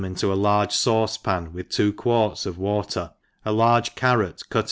into 0.03 0.33
a 0.33 0.33
large 0.33 0.71
fauce^ 0.73 1.21
pan 1.21 1.53
with 1.53 1.69
two 1.69 1.93
quarts 1.93 2.47
of 2.47 2.57
water, 2.57 3.11
a 3.45 3.51
large 3.51 3.93
carrot 3.93 4.41
cut 4.49 4.59
m. 4.59 4.59